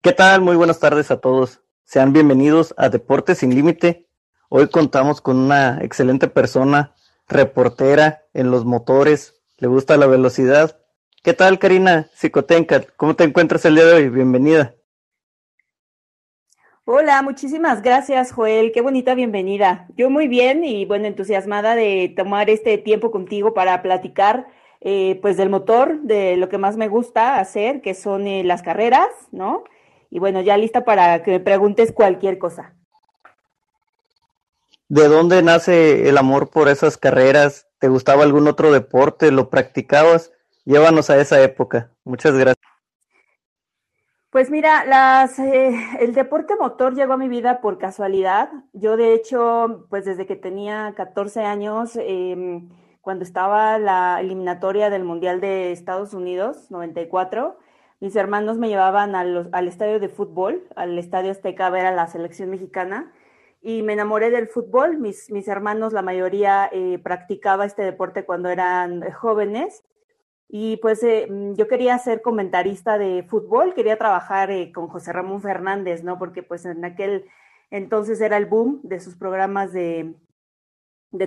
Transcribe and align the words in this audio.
¿Qué 0.00 0.12
tal? 0.12 0.42
Muy 0.42 0.54
buenas 0.54 0.78
tardes 0.78 1.10
a 1.10 1.20
todos. 1.20 1.60
Sean 1.82 2.12
bienvenidos 2.12 2.72
a 2.78 2.88
Deportes 2.88 3.38
sin 3.38 3.52
Límite. 3.52 4.06
Hoy 4.48 4.68
contamos 4.68 5.20
con 5.20 5.36
una 5.36 5.80
excelente 5.82 6.28
persona, 6.28 6.94
reportera 7.26 8.22
en 8.32 8.52
los 8.52 8.64
motores, 8.64 9.34
le 9.58 9.66
gusta 9.66 9.96
la 9.96 10.06
velocidad. 10.06 10.80
¿Qué 11.24 11.34
tal, 11.34 11.58
Karina 11.58 12.08
Psicotenca? 12.14 12.84
¿Cómo 12.96 13.16
te 13.16 13.24
encuentras 13.24 13.64
el 13.64 13.74
día 13.74 13.86
de 13.86 13.94
hoy? 13.94 14.08
Bienvenida. 14.08 14.76
Hola, 16.84 17.20
muchísimas 17.22 17.82
gracias, 17.82 18.30
Joel. 18.30 18.70
Qué 18.70 18.82
bonita 18.82 19.16
bienvenida. 19.16 19.88
Yo 19.96 20.10
muy 20.10 20.28
bien 20.28 20.62
y 20.62 20.84
bueno, 20.84 21.06
entusiasmada 21.06 21.74
de 21.74 22.14
tomar 22.16 22.50
este 22.50 22.78
tiempo 22.78 23.10
contigo 23.10 23.52
para 23.52 23.82
platicar 23.82 24.46
eh, 24.80 25.18
pues 25.20 25.36
del 25.36 25.50
motor, 25.50 26.02
de 26.02 26.36
lo 26.36 26.48
que 26.48 26.56
más 26.56 26.76
me 26.76 26.86
gusta 26.86 27.40
hacer, 27.40 27.80
que 27.80 27.94
son 27.94 28.28
eh, 28.28 28.44
las 28.44 28.62
carreras, 28.62 29.08
¿no? 29.32 29.64
Y 30.10 30.18
bueno, 30.18 30.40
ya 30.40 30.56
lista 30.56 30.84
para 30.84 31.22
que 31.22 31.32
me 31.32 31.40
preguntes 31.40 31.92
cualquier 31.92 32.38
cosa. 32.38 32.74
¿De 34.88 35.06
dónde 35.06 35.42
nace 35.42 36.08
el 36.08 36.16
amor 36.16 36.48
por 36.48 36.68
esas 36.68 36.96
carreras? 36.96 37.68
¿Te 37.78 37.88
gustaba 37.88 38.22
algún 38.22 38.48
otro 38.48 38.72
deporte? 38.72 39.30
¿Lo 39.30 39.50
practicabas? 39.50 40.32
Llévanos 40.64 41.10
a 41.10 41.18
esa 41.18 41.40
época. 41.42 41.90
Muchas 42.04 42.34
gracias. 42.34 42.68
Pues 44.30 44.50
mira, 44.50 44.84
las, 44.84 45.38
eh, 45.38 45.74
el 46.00 46.14
deporte 46.14 46.54
motor 46.56 46.94
llegó 46.94 47.14
a 47.14 47.16
mi 47.16 47.28
vida 47.28 47.60
por 47.60 47.78
casualidad. 47.78 48.50
Yo 48.72 48.96
de 48.96 49.14
hecho, 49.14 49.86
pues 49.88 50.04
desde 50.04 50.26
que 50.26 50.36
tenía 50.36 50.92
14 50.96 51.44
años, 51.44 51.96
em, 51.96 52.68
cuando 53.00 53.24
estaba 53.24 53.78
la 53.78 54.20
eliminatoria 54.20 54.90
del 54.90 55.04
Mundial 55.04 55.40
de 55.40 55.72
Estados 55.72 56.12
Unidos, 56.12 56.70
94, 56.70 57.58
mis 58.00 58.16
hermanos 58.16 58.58
me 58.58 58.68
llevaban 58.68 59.14
al 59.14 59.68
estadio 59.68 60.00
de 60.00 60.08
fútbol, 60.08 60.66
al 60.76 60.98
estadio 60.98 61.32
Azteca 61.32 61.66
a 61.66 61.70
ver 61.70 61.86
a 61.86 61.92
la 61.92 62.06
selección 62.06 62.50
mexicana 62.50 63.12
y 63.60 63.82
me 63.82 63.94
enamoré 63.94 64.30
del 64.30 64.48
fútbol. 64.48 64.98
Mis, 64.98 65.28
hermanos, 65.48 65.92
la 65.92 66.02
mayoría, 66.02 66.68
eh, 66.72 66.98
practicaba 67.02 67.66
este 67.66 67.82
deporte 67.82 68.24
cuando 68.24 68.50
eran 68.50 69.10
jóvenes 69.12 69.84
y 70.48 70.78
pues 70.78 71.02
eh, 71.02 71.26
mm, 71.28 71.54
yo 71.54 71.68
quería 71.68 71.98
ser 71.98 72.22
comentarista 72.22 72.98
de 72.98 73.24
fútbol, 73.28 73.74
quería 73.74 73.98
trabajar 73.98 74.50
eh, 74.50 74.72
con 74.72 74.88
José 74.88 75.12
Ramón 75.12 75.42
Fernández, 75.42 76.02
¿no? 76.02 76.18
Porque 76.18 76.42
pues 76.42 76.64
en 76.64 76.84
aquel 76.84 77.26
entonces 77.70 78.20
era 78.20 78.38
el 78.38 78.46
boom 78.46 78.80
de 78.82 79.00
sus 79.00 79.16
programas 79.16 79.72
de, 79.72 80.14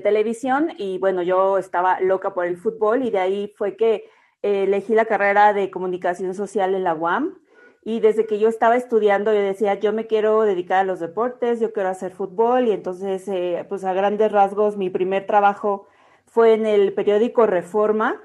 televisión 0.04 0.72
y 0.78 1.00
bueno, 1.00 1.24
yo 1.24 1.58
estaba 1.58 2.00
loca 2.02 2.34
por 2.34 2.46
el 2.46 2.58
fútbol 2.58 3.04
y 3.04 3.12
de 3.12 3.20
ahí 3.20 3.54
fue 3.58 3.76
que 3.76 4.06
elegí 4.42 4.96
la 4.96 5.06
carrera 5.06 5.54
de 5.54 5.72
comunicación 5.72 6.34
social 6.34 6.76
en 6.76 6.84
la 6.84 6.94
UAM 6.94 7.40
y 7.84 8.00
desde 8.00 8.28
que 8.28 8.40
yo 8.40 8.48
estaba 8.48 8.76
estudiando 8.76 9.34
yo 9.34 9.42
decía, 9.42 9.76
yo 9.76 9.94
me 9.94 10.08
quiero 10.08 10.42
dedicar 10.44 10.80
a 10.80 10.84
los 10.84 11.00
deportes, 11.00 11.60
yo 11.60 11.74
quiero 11.74 11.90
hacer 11.90 12.12
fútbol 12.12 12.68
y 12.68 12.72
entonces 12.72 13.30
pues 13.68 13.84
a 13.84 13.94
grandes 13.94 14.32
rasgos 14.32 14.78
mi 14.78 14.90
primer 14.90 15.26
trabajo 15.26 15.88
fue 16.26 16.54
en 16.54 16.66
el 16.66 16.94
periódico 16.94 17.46
Reforma 17.46 18.22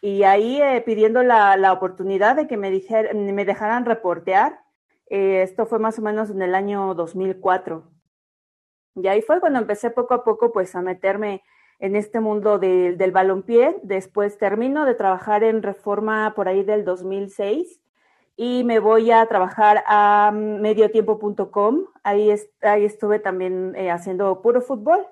y 0.00 0.22
ahí 0.22 0.60
eh, 0.62 0.82
pidiendo 0.84 1.22
la, 1.22 1.56
la, 1.56 1.72
oportunidad 1.72 2.36
de 2.36 2.46
que 2.46 2.56
me, 2.56 2.70
dijer, 2.70 3.14
me 3.14 3.44
dejaran 3.44 3.84
reportear. 3.84 4.60
Eh, 5.10 5.42
esto 5.42 5.66
fue 5.66 5.78
más 5.78 5.98
o 5.98 6.02
menos 6.02 6.30
en 6.30 6.42
el 6.42 6.54
año 6.54 6.94
2004. 6.94 7.90
Y 8.94 9.06
ahí 9.08 9.22
fue 9.22 9.40
cuando 9.40 9.58
empecé 9.58 9.90
poco 9.90 10.14
a 10.14 10.24
poco 10.24 10.52
pues 10.52 10.74
a 10.74 10.82
meterme 10.82 11.42
en 11.78 11.96
este 11.96 12.20
mundo 12.20 12.58
de, 12.58 12.94
del 12.96 13.12
balompié. 13.12 13.76
Después 13.82 14.38
termino 14.38 14.84
de 14.84 14.94
trabajar 14.94 15.44
en 15.44 15.62
Reforma 15.62 16.32
por 16.34 16.48
ahí 16.48 16.62
del 16.62 16.84
2006 16.84 17.80
y 18.36 18.62
me 18.64 18.78
voy 18.78 19.10
a 19.10 19.26
trabajar 19.26 19.82
a 19.86 20.30
mediotiempo.com. 20.32 21.86
Ahí, 22.04 22.32
ahí 22.62 22.84
estuve 22.84 23.18
también 23.18 23.74
eh, 23.76 23.90
haciendo 23.90 24.42
puro 24.42 24.60
fútbol. 24.60 25.06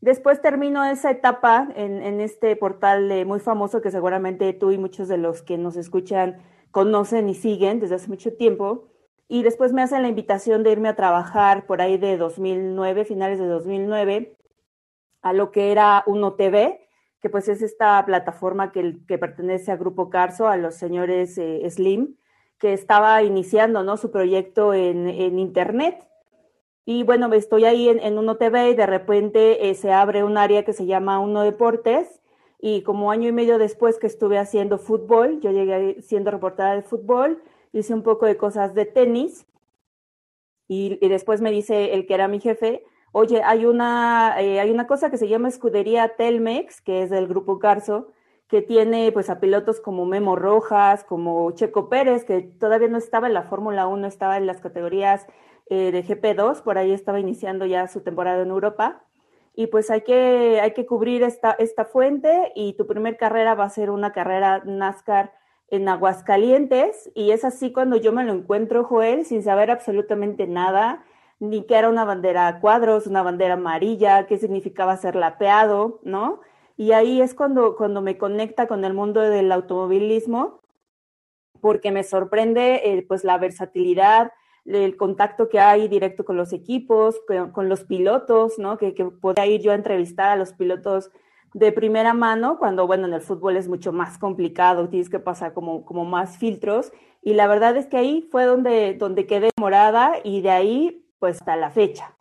Después 0.00 0.40
termino 0.40 0.84
esa 0.84 1.10
etapa 1.10 1.68
en, 1.74 2.20
este 2.20 2.56
portal 2.56 3.26
muy 3.26 3.38
famoso 3.38 3.82
que 3.82 3.90
seguramente 3.90 4.52
tú 4.54 4.70
y 4.70 4.78
muchos 4.78 5.08
de 5.08 5.18
los 5.18 5.42
que 5.42 5.58
nos 5.58 5.76
escuchan 5.76 6.38
conocen 6.70 7.28
y 7.28 7.34
siguen 7.34 7.80
desde 7.80 7.96
hace 7.96 8.08
mucho 8.08 8.32
tiempo. 8.32 8.88
Y 9.28 9.42
después 9.42 9.72
me 9.74 9.82
hacen 9.82 10.02
la 10.02 10.08
invitación 10.08 10.62
de 10.62 10.72
irme 10.72 10.88
a 10.88 10.96
trabajar 10.96 11.66
por 11.66 11.82
ahí 11.82 11.98
de 11.98 12.16
2009, 12.16 13.04
finales 13.04 13.38
de 13.38 13.46
2009, 13.46 14.36
a 15.22 15.32
lo 15.32 15.50
que 15.50 15.72
era 15.72 16.02
Uno 16.06 16.34
TV, 16.34 16.88
que 17.20 17.30
pues 17.30 17.48
es 17.48 17.62
esta 17.62 18.04
plataforma 18.06 18.72
que, 18.72 18.98
que 19.06 19.18
pertenece 19.18 19.72
a 19.72 19.76
Grupo 19.76 20.10
Carso, 20.10 20.48
a 20.48 20.56
los 20.56 20.74
señores 20.74 21.36
eh, 21.38 21.68
Slim, 21.68 22.16
que 22.58 22.72
estaba 22.72 23.22
iniciando 23.22 23.82
¿no? 23.82 23.96
su 23.96 24.10
proyecto 24.10 24.74
en, 24.74 25.08
en 25.08 25.38
Internet 25.38 26.10
y 26.92 27.04
bueno, 27.04 27.32
estoy 27.34 27.66
ahí 27.66 27.88
en, 27.88 28.18
Uno 28.18 28.36
TV 28.36 28.70
y 28.70 28.74
de 28.74 28.86
repente 28.86 29.70
eh, 29.70 29.74
se 29.74 29.92
abre 29.92 30.24
un 30.24 30.36
área 30.36 30.64
que 30.64 30.72
se 30.72 30.86
llama 30.86 31.20
Uno 31.20 31.42
Deportes. 31.42 32.20
Y 32.58 32.82
como 32.82 33.12
año 33.12 33.28
y 33.28 33.32
medio 33.32 33.58
después 33.58 33.98
que 33.98 34.08
estuve 34.08 34.38
haciendo 34.38 34.76
fútbol, 34.76 35.40
yo 35.40 35.52
llegué 35.52 36.02
siendo 36.02 36.32
reportera 36.32 36.74
de 36.74 36.82
fútbol, 36.82 37.44
hice 37.72 37.94
un 37.94 38.02
poco 38.02 38.26
de 38.26 38.36
cosas 38.36 38.74
de 38.74 38.86
tenis. 38.86 39.46
Y, 40.66 40.96
después 41.08 41.40
me 41.40 41.52
dice 41.52 41.94
el 41.94 42.06
que 42.06 42.14
era 42.14 42.26
mi 42.26 42.40
jefe, 42.40 42.84
oye, 43.12 43.42
hay 43.44 43.66
una, 43.66 44.40
eh, 44.40 44.60
hay 44.60 44.70
una 44.70 44.86
cosa 44.86 45.10
que 45.10 45.18
se 45.18 45.28
llama 45.28 45.48
Escudería 45.48 46.16
Telmex, 46.16 46.80
que 46.80 47.02
es 47.02 47.10
del 47.10 47.26
grupo 47.26 47.58
Carso, 47.58 48.08
que 48.48 48.62
tiene 48.62 49.12
pues 49.12 49.30
a 49.30 49.40
pilotos 49.40 49.80
como 49.80 50.06
Memo 50.06 50.36
Rojas, 50.36 51.04
como 51.04 51.50
Checo 51.52 51.88
Pérez, 51.88 52.24
que 52.24 52.40
todavía 52.42 52.88
no 52.88 52.98
estaba 52.98 53.28
en 53.28 53.34
la 53.34 53.44
Fórmula 53.44 53.86
1, 53.86 54.06
estaba 54.06 54.36
en 54.36 54.46
las 54.46 54.60
categorías 54.60 55.26
eh, 55.66 55.92
de 55.92 56.04
GP2, 56.04 56.62
por 56.62 56.76
ahí 56.78 56.92
estaba 56.92 57.20
iniciando 57.20 57.64
ya 57.64 57.86
su 57.86 58.00
temporada 58.00 58.42
en 58.42 58.50
Europa. 58.50 59.04
Y 59.54 59.68
pues 59.68 59.90
hay 59.90 60.02
que, 60.02 60.60
hay 60.60 60.72
que 60.72 60.86
cubrir 60.86 61.22
esta, 61.22 61.52
esta 61.52 61.84
fuente 61.84 62.52
y 62.54 62.72
tu 62.74 62.86
primer 62.86 63.16
carrera 63.16 63.54
va 63.54 63.64
a 63.64 63.70
ser 63.70 63.90
una 63.90 64.12
carrera 64.12 64.62
NASCAR 64.64 65.32
en 65.68 65.88
Aguascalientes. 65.88 67.10
Y 67.14 67.30
es 67.30 67.44
así 67.44 67.72
cuando 67.72 67.96
yo 67.96 68.12
me 68.12 68.24
lo 68.24 68.32
encuentro, 68.32 68.84
Joel, 68.84 69.24
sin 69.24 69.42
saber 69.42 69.70
absolutamente 69.70 70.46
nada, 70.46 71.04
ni 71.40 71.64
que 71.66 71.74
era 71.74 71.88
una 71.88 72.04
bandera 72.04 72.46
a 72.46 72.60
cuadros, 72.60 73.06
una 73.06 73.22
bandera 73.22 73.54
amarilla, 73.54 74.26
qué 74.26 74.38
significaba 74.38 74.96
ser 74.96 75.16
lapeado, 75.16 76.00
¿no? 76.04 76.40
Y 76.76 76.92
ahí 76.92 77.20
es 77.20 77.34
cuando, 77.34 77.76
cuando 77.76 78.02
me 78.02 78.18
conecta 78.18 78.68
con 78.68 78.84
el 78.84 78.94
mundo 78.94 79.20
del 79.20 79.50
automovilismo, 79.50 80.60
porque 81.60 81.90
me 81.90 82.04
sorprende 82.04 82.80
eh, 82.84 83.04
pues 83.06 83.24
la 83.24 83.38
versatilidad, 83.38 84.32
el 84.64 84.96
contacto 84.96 85.48
que 85.48 85.60
hay 85.60 85.88
directo 85.88 86.24
con 86.24 86.36
los 86.36 86.52
equipos, 86.52 87.20
con, 87.52 87.68
los 87.68 87.84
pilotos, 87.84 88.58
¿no? 88.58 88.78
Que, 88.78 88.94
que 88.94 89.04
podía 89.06 89.46
ir 89.46 89.62
yo 89.62 89.72
a 89.72 89.74
entrevistar 89.74 90.30
a 90.30 90.36
los 90.36 90.52
pilotos 90.52 91.10
de 91.54 91.72
primera 91.72 92.14
mano, 92.14 92.58
cuando, 92.58 92.86
bueno, 92.86 93.06
en 93.06 93.14
el 93.14 93.22
fútbol 93.22 93.56
es 93.56 93.68
mucho 93.68 93.92
más 93.92 94.18
complicado, 94.18 94.88
tienes 94.88 95.10
que 95.10 95.18
pasar 95.18 95.52
como, 95.52 95.84
como 95.84 96.04
más 96.04 96.38
filtros. 96.38 96.92
Y 97.22 97.34
la 97.34 97.46
verdad 97.46 97.76
es 97.76 97.86
que 97.86 97.96
ahí 97.96 98.28
fue 98.30 98.44
donde, 98.44 98.94
donde 98.94 99.26
quedé 99.26 99.50
morada 99.58 100.14
y 100.22 100.42
de 100.42 100.50
ahí, 100.50 101.04
pues, 101.20 101.36
hasta 101.36 101.54
la 101.54 101.70
fecha. 101.70 102.16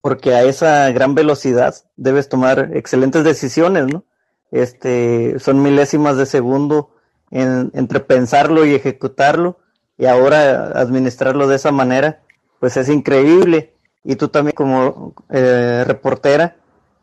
Porque 0.00 0.34
a 0.34 0.42
esa 0.42 0.90
gran 0.90 1.14
velocidad 1.14 1.76
debes 1.96 2.28
tomar 2.28 2.70
excelentes 2.74 3.22
decisiones, 3.22 3.86
¿no? 3.86 4.04
Este, 4.50 5.38
son 5.38 5.62
milésimas 5.62 6.16
de 6.16 6.26
segundo 6.26 6.90
entre 7.30 8.00
pensarlo 8.00 8.64
y 8.64 8.74
ejecutarlo 8.74 9.58
y 9.98 10.06
ahora 10.06 10.78
administrarlo 10.78 11.48
de 11.48 11.56
esa 11.56 11.72
manera, 11.72 12.22
pues 12.60 12.76
es 12.76 12.88
increíble. 12.88 13.74
Y 14.04 14.16
tú 14.16 14.28
también 14.28 14.54
como 14.54 15.14
eh, 15.30 15.84
reportera, 15.86 16.56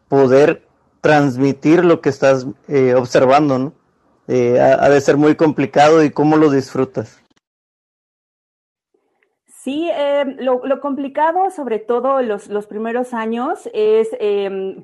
poder 0.07 0.67
transmitir 1.01 1.83
lo 1.83 1.99
que 2.01 2.09
estás 2.09 2.45
eh, 2.67 2.93
observando, 2.95 3.57
¿no? 3.57 3.73
Eh, 4.27 4.59
ha, 4.59 4.87
de 4.87 5.01
ser 5.01 5.17
muy 5.17 5.35
complicado 5.35 6.03
y 6.03 6.11
cómo 6.11 6.37
lo 6.37 6.49
disfrutas. 6.49 7.20
Sí, 9.63 9.91
lo, 10.39 10.65
lo, 10.65 10.81
complicado, 10.81 11.51
sobre 11.51 11.77
todo 11.77 12.23
los, 12.23 12.47
los 12.47 12.65
primeros 12.65 13.13
años, 13.13 13.69
es 13.73 14.09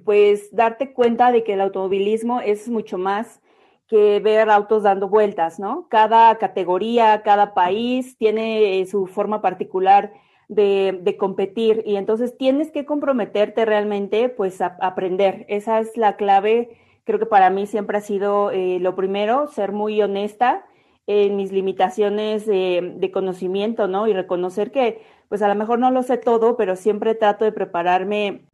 pues 0.06 0.56
darte 0.56 0.94
cuenta 0.94 1.32
de 1.32 1.44
que 1.44 1.54
el 1.54 1.62
automovilismo 1.62 2.42
es 2.42 2.70
mucho 2.70 3.00
más 3.00 3.42
que 3.88 4.20
ver 4.20 4.50
autos 4.50 4.84
dando 4.84 5.08
vueltas, 5.10 5.60
¿no? 5.60 5.88
Cada 5.90 6.38
categoría, 6.38 7.24
cada 7.24 7.54
país 7.54 8.18
tiene 8.18 8.80
eh, 8.80 8.86
su 8.86 9.08
forma 9.08 9.42
particular 9.42 10.14
de, 10.50 11.00
de, 11.02 11.18
competir 11.18 11.84
y 11.86 11.96
entonces 11.96 12.38
tienes 12.38 12.72
que 12.72 12.86
comprometerte 12.86 13.66
realmente, 13.66 14.30
pues, 14.30 14.62
a, 14.62 14.78
aprender. 14.82 15.46
Esa 15.50 15.80
es 15.80 15.96
la 15.98 16.18
clave. 16.18 16.78
Creo 17.06 17.20
que 17.20 17.26
para 17.26 17.50
mí 17.50 17.66
siempre 17.66 17.98
ha 17.98 18.02
sido 18.02 18.52
eh, 18.52 18.80
lo 18.80 18.96
primero, 18.96 19.48
ser 19.48 19.72
muy 19.72 20.02
honesta 20.02 20.66
en 21.08 21.38
mis 21.38 21.54
limitaciones 21.54 22.46
de, 22.46 23.10
conocimiento, 23.14 23.88
¿no? 23.88 24.08
Y 24.08 24.14
reconocer 24.14 24.72
que, 24.72 25.02
pues, 25.30 25.42
a 25.42 25.48
lo 25.48 25.56
mejor 25.56 25.80
no 25.80 25.90
lo 25.90 26.04
sé 26.04 26.18
todo, 26.18 26.58
pero 26.58 26.76
siempre 26.76 27.16
trato 27.16 27.46
de 27.46 27.54
prepararme 27.54 28.46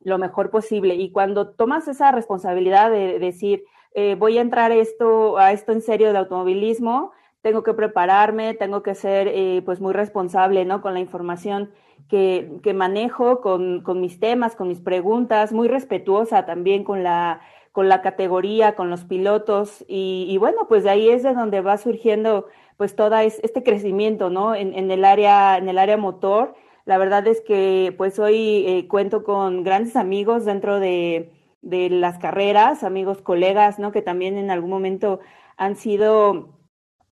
lo 0.00 0.18
mejor 0.18 0.50
posible. 0.50 0.96
Y 0.96 1.12
cuando 1.12 1.50
tomas 1.50 1.86
esa 1.86 2.10
responsabilidad 2.10 2.90
de 2.90 3.18
decir, 3.20 3.64
eh, 3.94 4.16
voy 4.16 4.38
a 4.38 4.42
entrar 4.42 4.72
esto, 4.72 5.38
a 5.38 5.52
esto 5.52 5.72
en 5.72 5.80
serio 5.80 6.12
de 6.12 6.18
automovilismo, 6.18 7.12
tengo 7.42 7.62
que 7.62 7.74
prepararme, 7.74 8.54
tengo 8.54 8.82
que 8.82 8.96
ser 8.96 9.28
eh, 9.28 9.62
pues 9.64 9.80
muy 9.80 9.92
responsable, 9.92 10.64
¿no? 10.64 10.82
Con 10.82 10.94
la 10.94 11.00
información 11.00 11.70
que, 12.08 12.58
que 12.62 12.74
manejo, 12.74 13.40
con, 13.40 13.82
con, 13.82 14.00
mis 14.00 14.18
temas, 14.18 14.56
con 14.56 14.68
mis 14.68 14.80
preguntas, 14.80 15.52
muy 15.52 15.68
respetuosa 15.68 16.44
también 16.44 16.82
con 16.82 17.04
la, 17.04 17.40
con 17.78 17.88
la 17.88 18.02
categoría, 18.02 18.74
con 18.74 18.90
los 18.90 19.04
pilotos 19.04 19.84
y, 19.86 20.36
bueno, 20.38 20.66
pues 20.66 20.82
de 20.82 20.90
ahí 20.90 21.10
es 21.10 21.22
de 21.22 21.32
donde 21.32 21.60
va 21.60 21.78
surgiendo 21.78 22.48
pues 22.76 22.96
todo 22.96 23.16
este 23.18 23.62
crecimiento, 23.62 24.30
¿no? 24.30 24.56
En, 24.56 24.74
en, 24.74 24.90
el 24.90 25.04
área, 25.04 25.58
en 25.58 25.68
el 25.68 25.78
área 25.78 25.96
motor. 25.96 26.56
La 26.86 26.98
verdad 26.98 27.24
es 27.28 27.40
que 27.40 27.94
pues 27.96 28.18
hoy 28.18 28.64
eh, 28.66 28.88
cuento 28.88 29.22
con 29.22 29.62
grandes 29.62 29.94
amigos 29.94 30.44
dentro 30.44 30.80
de, 30.80 31.30
de 31.62 31.88
las 31.88 32.18
carreras, 32.18 32.82
amigos, 32.82 33.22
colegas, 33.22 33.78
¿no? 33.78 33.92
Que 33.92 34.02
también 34.02 34.38
en 34.38 34.50
algún 34.50 34.70
momento 34.70 35.20
han 35.56 35.76
sido 35.76 36.58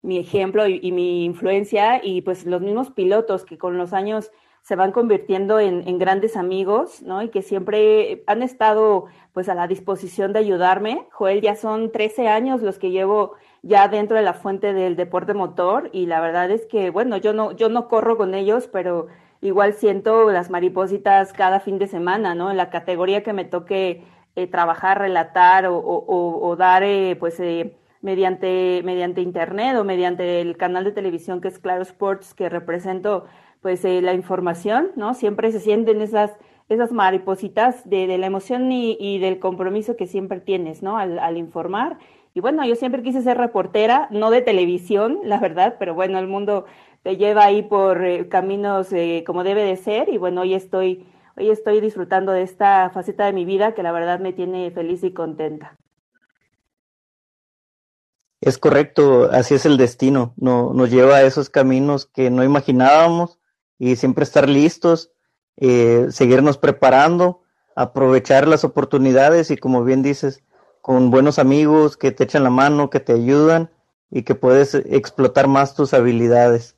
mi 0.03 0.19
ejemplo 0.19 0.67
y, 0.67 0.81
y, 0.83 0.91
mi 0.91 1.25
influencia 1.25 2.01
y 2.03 2.23
pues 2.23 2.45
los 2.45 2.61
mismos 2.61 2.91
pilotos 2.91 3.45
que 3.45 3.57
con 3.57 3.79
los 3.79 3.93
años 3.93 4.33
se 4.67 4.75
van 4.75 4.91
convirtiendo 4.91 5.61
en, 5.61 5.97
grandes 6.01 6.37
amigos, 6.37 7.01
¿no? 7.01 7.23
Y 7.23 7.29
que 7.29 7.43
siempre 7.43 8.25
han 8.27 8.43
estado 8.43 9.05
pues 9.33 9.49
a 9.49 9.55
la 9.55 9.69
disposición 9.69 10.33
de 10.33 10.41
ayudarme. 10.41 11.07
Joel, 11.13 11.41
ya 11.41 11.55
son 11.55 11.93
13 11.93 12.27
años 12.27 12.63
los 12.63 12.77
que 12.77 12.91
llevo 12.91 13.35
ya 13.63 13.87
dentro 13.87 14.17
de 14.17 14.25
la 14.25 14.35
fuente 14.35 14.73
del 14.73 14.97
deporte 14.97 15.35
motor 15.35 15.89
y 15.93 16.07
la 16.07 16.21
verdad 16.21 16.51
es 16.51 16.67
que, 16.67 16.91
bueno, 16.91 17.17
yo 17.17 17.33
no, 17.33 17.53
yo 17.53 17.69
no 17.69 17.87
corro 17.87 18.17
con 18.17 18.35
ellos, 18.35 18.67
pero 18.67 19.07
igual 19.41 19.75
siento 19.75 20.33
las 20.33 20.51
maripositas 20.51 21.33
cada 21.33 21.61
fin 21.61 21.79
de 21.79 21.87
semana, 21.87 22.35
¿no? 22.35 22.51
En 22.51 22.57
la 22.57 22.69
categoría 22.69 23.23
que 23.23 23.33
me 23.33 23.45
toque 23.45 24.03
eh, 24.35 24.49
trabajar, 24.49 24.99
relatar 24.99 25.67
o, 25.69 25.77
o, 25.79 26.45
o 26.45 26.57
dar, 26.57 26.83
eh, 26.83 27.15
pues, 27.21 27.39
eh, 27.39 27.77
mediante, 28.03 28.83
mediante 28.85 29.21
internet 29.21 29.77
o 29.77 29.85
mediante 29.85 30.41
el 30.41 30.57
canal 30.57 30.83
de 30.85 30.93
televisión 30.93 31.41
que 31.41 31.49
es 31.49 31.59
Claro 31.59 31.83
Sports, 31.83 32.35
que 32.35 32.49
represento, 32.49 33.27
pues, 33.67 33.85
eh, 33.85 34.01
la 34.01 34.15
información, 34.15 34.93
¿no? 34.95 35.13
Siempre 35.15 35.51
se 35.51 35.59
sienten 35.59 36.01
esas, 36.01 36.31
esas 36.69 36.93
maripositas 36.93 37.83
de, 37.91 38.07
de 38.07 38.17
la 38.17 38.27
emoción 38.27 38.71
y, 38.71 39.19
del 39.19 39.41
compromiso 39.41 39.97
que 39.97 40.07
siempre 40.07 40.39
tienes, 40.39 40.85
¿no? 40.85 40.99
Al, 40.99 41.19
al 41.19 41.37
informar. 41.37 41.99
Y 42.33 42.39
bueno, 42.39 42.65
yo 42.65 42.77
siempre 42.77 43.03
quise 43.03 43.23
ser 43.23 43.39
reportera, 43.39 44.07
no 44.13 44.31
de 44.31 44.41
televisión, 44.41 45.19
la 45.25 45.41
verdad, 45.41 45.75
pero 45.81 45.95
bueno, 45.95 46.21
el 46.21 46.29
mundo 46.29 46.67
te 47.03 47.17
lleva 47.17 47.45
ahí 47.45 47.65
por 47.65 48.05
eh, 48.05 48.29
caminos 48.29 48.93
eh, 48.93 49.25
como 49.27 49.43
debe 49.43 49.65
de 49.65 49.75
ser 49.75 50.11
y 50.11 50.17
bueno, 50.17 50.43
hoy 50.43 50.55
estoy 50.55 51.05
hoy 51.37 51.51
estoy 51.51 51.81
disfrutando 51.81 52.31
de 52.31 52.43
esta 52.43 52.91
faceta 52.91 53.27
de 53.27 53.33
mi 53.33 53.45
vida 53.45 53.75
que 53.75 53.83
la 53.83 53.91
verdad 53.91 54.21
me 54.21 54.33
tiene 54.33 54.71
feliz 54.71 55.03
y 55.03 55.13
contenta. 55.13 55.77
Es 58.41 58.59
correcto, 58.59 59.29
así 59.33 59.55
es 59.55 59.67
el 59.67 59.77
destino, 59.77 60.35
no, 60.37 60.73
nos 60.73 60.89
lleva 60.89 61.17
a 61.17 61.23
esos 61.23 61.51
caminos 61.51 62.07
que 62.07 62.31
no 62.31 62.45
imaginábamos 62.45 63.36
y 63.79 63.97
siempre 63.97 64.25
estar 64.25 64.49
listos, 64.49 65.13
eh, 65.57 66.07
seguirnos 66.11 66.59
preparando, 66.59 67.43
aprovechar 67.75 68.49
las 68.49 68.65
oportunidades 68.65 69.51
y 69.51 69.57
como 69.57 69.85
bien 69.85 70.03
dices, 70.03 70.43
con 70.81 71.11
buenos 71.11 71.39
amigos 71.39 71.97
que 71.97 72.13
te 72.13 72.25
echan 72.25 72.45
la 72.45 72.51
mano, 72.51 72.91
que 72.91 73.01
te 73.01 73.13
ayudan 73.13 73.71
y 74.11 74.23
que 74.23 74.35
puedes 74.35 74.75
explotar 74.75 75.49
más 75.49 75.75
tus 75.75 75.95
habilidades. 75.95 76.77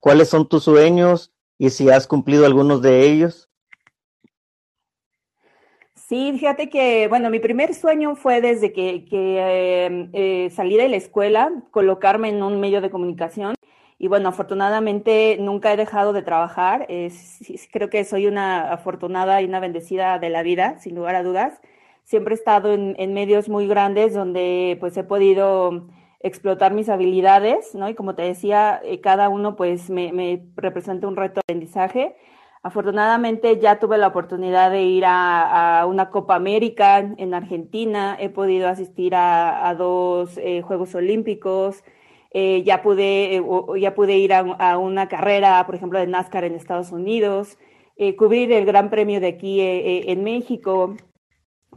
¿Cuáles 0.00 0.28
son 0.28 0.48
tus 0.48 0.64
sueños 0.64 1.32
y 1.58 1.70
si 1.70 1.90
has 1.90 2.06
cumplido 2.06 2.46
algunos 2.46 2.82
de 2.82 3.06
ellos? 3.06 3.48
Sí, 5.94 6.32
fíjate 6.38 6.68
que, 6.70 7.08
bueno, 7.08 7.30
mi 7.30 7.40
primer 7.40 7.74
sueño 7.74 8.14
fue 8.14 8.40
desde 8.40 8.72
que, 8.72 9.04
que 9.06 9.38
eh, 9.40 10.08
eh, 10.12 10.50
salí 10.50 10.76
de 10.76 10.88
la 10.88 10.96
escuela, 10.96 11.50
colocarme 11.72 12.28
en 12.28 12.44
un 12.44 12.60
medio 12.60 12.80
de 12.80 12.90
comunicación. 12.90 13.56
Y 13.98 14.08
bueno, 14.08 14.28
afortunadamente 14.28 15.38
nunca 15.40 15.72
he 15.72 15.76
dejado 15.76 16.12
de 16.12 16.22
trabajar. 16.22 16.86
Es, 16.88 17.40
creo 17.72 17.90
que 17.90 18.04
soy 18.04 18.26
una 18.26 18.72
afortunada 18.72 19.40
y 19.42 19.46
una 19.46 19.60
bendecida 19.60 20.18
de 20.18 20.30
la 20.30 20.42
vida, 20.42 20.78
sin 20.80 20.94
lugar 20.94 21.14
a 21.14 21.22
dudas. 21.22 21.60
Siempre 22.04 22.34
he 22.34 22.38
estado 22.38 22.72
en, 22.72 22.94
en 22.98 23.14
medios 23.14 23.48
muy 23.48 23.66
grandes 23.66 24.14
donde 24.14 24.76
pues 24.80 24.96
he 24.96 25.04
podido 25.04 25.88
explotar 26.20 26.74
mis 26.74 26.88
habilidades, 26.88 27.74
¿no? 27.74 27.88
Y 27.88 27.94
como 27.94 28.14
te 28.14 28.22
decía, 28.22 28.80
eh, 28.84 29.00
cada 29.00 29.28
uno 29.28 29.56
pues 29.56 29.90
me, 29.90 30.12
me 30.12 30.42
representa 30.56 31.08
un 31.08 31.16
reto 31.16 31.34
de 31.36 31.40
aprendizaje 31.40 32.16
Afortunadamente 32.66 33.60
ya 33.60 33.78
tuve 33.78 33.96
la 33.96 34.08
oportunidad 34.08 34.72
de 34.72 34.82
ir 34.82 35.04
a, 35.04 35.82
a 35.82 35.86
una 35.86 36.10
Copa 36.10 36.34
América 36.34 36.98
en 36.98 37.32
Argentina, 37.32 38.16
he 38.18 38.28
podido 38.28 38.66
asistir 38.66 39.14
a, 39.14 39.68
a 39.68 39.76
dos 39.76 40.36
eh, 40.38 40.62
Juegos 40.62 40.96
Olímpicos, 40.96 41.84
eh, 42.38 42.62
ya, 42.64 42.82
pude, 42.82 43.36
eh, 43.36 43.42
ya 43.80 43.94
pude 43.94 44.18
ir 44.18 44.34
a, 44.34 44.40
a, 44.40 44.76
una 44.76 45.08
carrera, 45.08 45.64
por 45.64 45.74
ejemplo, 45.74 45.98
de 45.98 46.06
NASCAR 46.06 46.44
en 46.44 46.54
Estados 46.54 46.92
Unidos, 46.92 47.56
eh, 47.96 48.14
cubrir 48.14 48.52
el 48.52 48.66
Gran 48.66 48.90
Premio 48.90 49.20
de 49.20 49.28
aquí 49.28 49.60
eh, 49.62 50.12
en 50.12 50.22
México, 50.22 50.96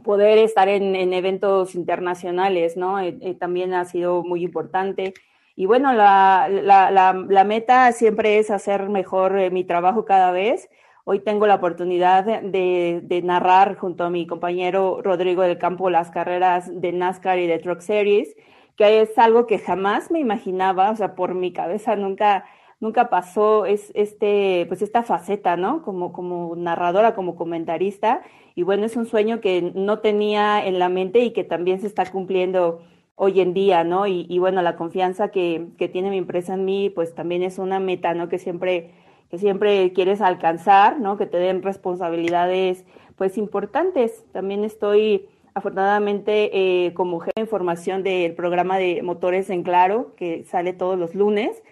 poder 0.04 0.36
estar 0.36 0.68
en, 0.68 0.94
en 0.96 1.14
eventos 1.14 1.74
internacionales, 1.74 2.76
¿no? 2.76 2.98
también 3.38 3.72
ha 3.72 3.86
sido 3.86 4.22
muy 4.22 4.44
importante. 4.44 5.14
Y 5.56 5.64
bueno, 5.64 5.94
la, 5.94 6.48
la, 6.50 6.90
la, 6.90 7.12
la, 7.12 7.44
meta 7.44 7.92
siempre 7.92 8.38
es 8.38 8.50
hacer 8.50 8.88
mejor 8.90 9.38
eh, 9.38 9.50
mi 9.50 9.64
trabajo 9.64 10.04
cada 10.04 10.30
vez. 10.30 10.68
Hoy 11.04 11.20
tengo 11.20 11.46
la 11.46 11.56
oportunidad 11.56 12.24
de, 12.24 13.00
de, 13.02 13.22
narrar 13.22 13.76
junto 13.76 14.04
a 14.04 14.10
mi 14.10 14.26
compañero 14.26 15.00
Rodrigo 15.02 15.42
del 15.42 15.58
Campo 15.58 15.88
las 15.88 16.10
carreras 16.10 16.70
de 16.80 16.92
NASCAR 16.92 17.38
y 17.38 17.46
de 17.46 17.58
Truck 17.58 17.80
Series, 17.80 18.36
que 18.80 19.02
es 19.02 19.18
algo 19.18 19.46
que 19.46 19.58
jamás 19.58 20.10
me 20.10 20.20
imaginaba, 20.20 20.90
o 20.90 20.96
sea, 20.96 21.14
por 21.14 21.34
mi 21.34 21.52
cabeza 21.52 21.96
nunca, 21.96 22.46
nunca 22.80 23.10
pasó 23.10 23.66
es, 23.66 23.92
este, 23.94 24.64
pues 24.68 24.80
esta 24.80 25.02
faceta, 25.02 25.58
¿no? 25.58 25.82
Como, 25.82 26.14
como 26.14 26.56
narradora, 26.56 27.14
como 27.14 27.36
comentarista. 27.36 28.22
Y 28.54 28.62
bueno, 28.62 28.86
es 28.86 28.96
un 28.96 29.04
sueño 29.04 29.42
que 29.42 29.70
no 29.74 29.98
tenía 29.98 30.64
en 30.64 30.78
la 30.78 30.88
mente 30.88 31.18
y 31.18 31.32
que 31.32 31.44
también 31.44 31.82
se 31.82 31.88
está 31.88 32.10
cumpliendo 32.10 32.80
hoy 33.16 33.42
en 33.42 33.52
día, 33.52 33.84
¿no? 33.84 34.06
Y, 34.06 34.24
y 34.30 34.38
bueno, 34.38 34.62
la 34.62 34.76
confianza 34.76 35.28
que, 35.28 35.66
que, 35.76 35.88
tiene 35.88 36.08
mi 36.08 36.16
empresa 36.16 36.54
en 36.54 36.64
mí, 36.64 36.88
pues 36.88 37.14
también 37.14 37.42
es 37.42 37.58
una 37.58 37.80
meta, 37.80 38.14
¿no? 38.14 38.30
Que 38.30 38.38
siempre, 38.38 38.94
que 39.30 39.36
siempre 39.36 39.92
quieres 39.92 40.22
alcanzar, 40.22 40.98
¿no? 41.00 41.18
Que 41.18 41.26
te 41.26 41.36
den 41.36 41.62
responsabilidades, 41.62 42.86
pues 43.16 43.36
importantes. 43.36 44.24
También 44.32 44.64
estoy, 44.64 45.28
afortunadamente, 45.54 46.50
eh, 46.86 46.94
como 46.94 47.20
jefe 47.20 47.32
de 47.36 47.42
información 47.42 48.02
del 48.02 48.34
programa 48.34 48.78
de 48.78 49.02
Motores 49.02 49.50
en 49.50 49.62
Claro, 49.62 50.14
que 50.16 50.44
sale 50.44 50.72
todos 50.72 50.98
los 50.98 51.14
lunes. 51.14 51.62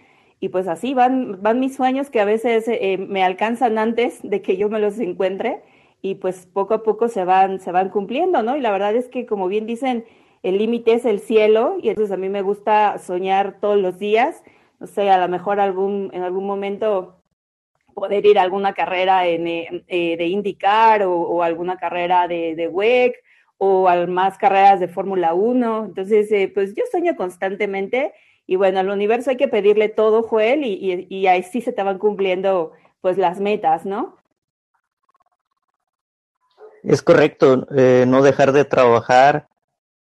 Y 0.40 0.50
pues 0.50 0.68
así 0.68 0.94
van, 0.94 1.42
van 1.42 1.60
mis 1.60 1.74
sueños 1.74 2.10
que 2.10 2.20
a 2.20 2.24
veces 2.24 2.64
eh, 2.68 2.96
me 2.98 3.24
alcanzan 3.24 3.78
antes 3.78 4.20
de 4.22 4.40
que 4.42 4.56
yo 4.56 4.68
me 4.68 4.78
los 4.78 4.98
encuentre 4.98 5.62
y 6.00 6.16
pues 6.16 6.46
poco 6.46 6.74
a 6.74 6.82
poco 6.82 7.08
se 7.08 7.24
van, 7.24 7.60
se 7.60 7.72
van 7.72 7.90
cumpliendo, 7.90 8.42
¿no? 8.42 8.56
Y 8.56 8.60
la 8.60 8.70
verdad 8.70 8.94
es 8.94 9.08
que, 9.08 9.26
como 9.26 9.48
bien 9.48 9.66
dicen, 9.66 10.04
el 10.42 10.58
límite 10.58 10.92
es 10.92 11.04
el 11.04 11.20
cielo 11.20 11.76
y 11.82 11.88
entonces 11.88 12.12
a 12.12 12.16
mí 12.16 12.28
me 12.28 12.42
gusta 12.42 12.98
soñar 12.98 13.58
todos 13.60 13.78
los 13.78 13.98
días, 13.98 14.42
no 14.78 14.86
sé, 14.86 15.10
a 15.10 15.18
lo 15.18 15.28
mejor 15.28 15.58
algún, 15.58 16.10
en 16.12 16.22
algún 16.22 16.46
momento 16.46 17.16
poder 17.94 18.24
ir 18.26 18.38
a 18.38 18.42
alguna 18.42 18.74
carrera 18.74 19.26
en, 19.26 19.46
eh, 19.48 20.16
de 20.16 20.26
IndyCar 20.26 21.02
o, 21.02 21.14
o, 21.20 21.42
alguna 21.42 21.76
carrera 21.76 22.28
de, 22.28 22.54
de 22.54 22.68
WEC 22.68 23.16
o 23.58 23.88
al 23.88 24.08
más 24.08 24.38
carreras 24.38 24.80
de 24.80 24.88
Fórmula 24.88 25.34
1. 25.34 25.86
Entonces, 25.86 26.30
eh, 26.32 26.50
pues 26.52 26.74
yo 26.74 26.84
sueño 26.90 27.16
constantemente 27.16 28.12
y 28.46 28.56
bueno, 28.56 28.80
al 28.80 28.88
universo 28.88 29.30
hay 29.30 29.36
que 29.36 29.48
pedirle 29.48 29.90
todo, 29.90 30.22
Joel, 30.22 30.64
y, 30.64 30.72
y, 30.72 31.06
y 31.14 31.26
ahí 31.26 31.42
sí 31.42 31.60
se 31.60 31.72
te 31.72 31.82
van 31.82 31.98
cumpliendo 31.98 32.72
pues 33.02 33.18
las 33.18 33.40
metas, 33.40 33.84
¿no? 33.84 34.16
Es 36.82 37.02
correcto, 37.02 37.66
eh, 37.76 38.04
no 38.08 38.22
dejar 38.22 38.52
de 38.52 38.64
trabajar, 38.64 39.48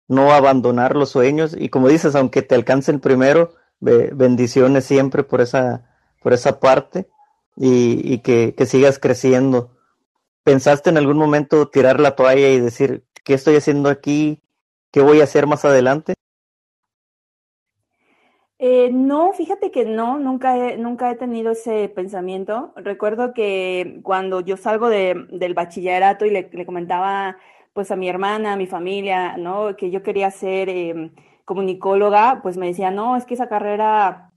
no 0.07 0.31
abandonar 0.33 0.95
los 0.95 1.09
sueños 1.09 1.55
y 1.57 1.69
como 1.69 1.87
dices, 1.87 2.15
aunque 2.15 2.41
te 2.41 2.55
alcancen 2.55 2.99
primero, 2.99 3.53
bendiciones 3.79 4.85
siempre 4.85 5.23
por 5.23 5.41
esa, 5.41 5.89
por 6.21 6.33
esa 6.33 6.59
parte 6.59 7.07
y, 7.55 8.13
y 8.13 8.19
que, 8.19 8.53
que, 8.55 8.65
sigas 8.65 8.99
creciendo. 8.99 9.71
¿Pensaste 10.43 10.89
en 10.89 10.97
algún 10.97 11.17
momento 11.17 11.67
tirar 11.69 11.99
la 11.99 12.15
toalla 12.15 12.49
y 12.49 12.59
decir, 12.59 13.03
¿qué 13.25 13.33
estoy 13.33 13.57
haciendo 13.57 13.89
aquí? 13.89 14.39
¿Qué 14.91 15.01
voy 15.01 15.19
a 15.19 15.25
hacer 15.25 15.47
más 15.47 15.65
adelante? 15.65 16.13
Eh, 18.57 18.89
no, 18.93 19.33
fíjate 19.33 19.69
que 19.69 19.83
no, 19.83 20.17
nunca 20.17 20.57
he, 20.57 20.77
nunca 20.77 21.11
he 21.11 21.15
tenido 21.15 21.51
ese 21.51 21.89
pensamiento. 21.89 22.71
Recuerdo 22.77 23.33
que 23.33 23.99
cuando 24.03 24.39
yo 24.39 24.55
salgo 24.55 24.87
de, 24.87 25.25
del 25.31 25.53
bachillerato 25.53 26.25
y 26.25 26.29
le, 26.29 26.65
comentaba 26.65 27.35
pues 27.73 27.91
a 27.91 27.97
mi 27.97 28.07
hermana, 28.07 28.53
a 28.53 28.57
mi 28.57 28.67
familia, 28.67 29.35
¿no? 29.35 29.75
Que 29.75 29.91
yo 29.91 30.01
quería 30.03 30.31
ser 30.31 30.69
eh, 30.69 31.11
comunicóloga, 31.43 32.39
pues 32.41 32.55
me 32.55 32.67
decía, 32.67 32.91
no, 32.91 33.17
es 33.17 33.25
que 33.25 33.33
esa 33.33 33.49
carrera 33.49 34.31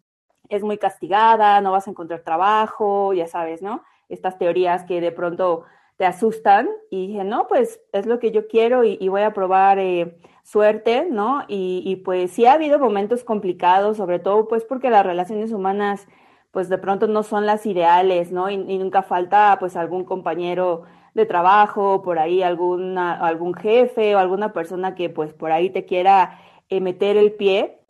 es 0.48 0.62
muy 0.62 0.78
castigada, 0.78 1.60
no 1.60 1.70
vas 1.72 1.86
a 1.86 1.90
encontrar 1.90 2.22
trabajo, 2.22 3.12
ya 3.12 3.28
sabes, 3.28 3.62
¿no? 3.62 3.84
Estas 4.08 4.38
teorías 4.38 4.84
que 4.84 5.00
de 5.00 5.12
pronto 5.12 5.64
te 5.98 6.06
asustan 6.06 6.68
y 6.90 7.08
dije, 7.08 7.24
no, 7.24 7.48
pues 7.48 7.80
es 7.92 8.06
lo 8.06 8.20
que 8.20 8.30
yo 8.30 8.46
quiero 8.46 8.84
y, 8.84 9.08
voy 9.08 9.22
a 9.22 9.34
probar 9.34 9.80
eh, 9.80 10.16
suerte, 10.44 11.08
¿no? 11.10 11.42
Y, 11.48 11.96
pues 12.04 12.30
sí 12.30 12.46
ha 12.46 12.52
habido 12.52 12.78
momentos 12.78 13.24
complicados, 13.24 13.96
sobre 13.96 14.20
todo 14.20 14.46
pues 14.46 14.64
porque 14.64 14.90
las 14.90 15.04
relaciones 15.04 15.52
humanas 15.52 16.06
pues 16.52 16.68
de 16.68 16.78
pronto 16.78 17.08
no 17.08 17.22
son 17.24 17.46
las 17.46 17.66
ideales, 17.66 18.30
¿no? 18.30 18.48
Y, 18.48 18.56
nunca 18.78 19.02
falta 19.02 19.56
pues 19.58 19.76
algún 19.76 20.04
compañero 20.04 20.84
de 21.14 21.26
trabajo, 21.26 22.00
por 22.02 22.20
ahí 22.20 22.42
alguna, 22.44 23.14
algún 23.14 23.54
jefe 23.54 24.14
o 24.14 24.18
alguna 24.18 24.52
persona 24.52 24.94
que 24.94 25.10
pues 25.10 25.34
por 25.34 25.50
ahí 25.50 25.68
te 25.70 25.84
quiera 25.84 26.40
eh, 26.68 26.80
meter 26.80 27.16
el 27.16 27.32
pie, 27.32 27.80